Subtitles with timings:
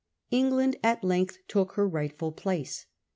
[0.31, 2.87] England at length took her rightful place.